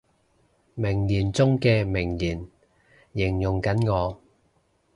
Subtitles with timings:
[0.73, 2.47] 名言中嘅名言，
[3.13, 4.19] 形容緊我